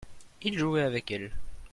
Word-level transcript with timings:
il 0.41 0.57
jouait 0.57 0.81
avec 0.81 1.11
elle. 1.11 1.29